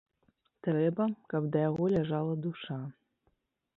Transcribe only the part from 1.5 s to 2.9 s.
да яго ляжала душа.